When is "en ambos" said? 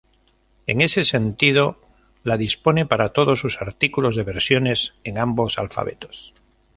5.03-5.59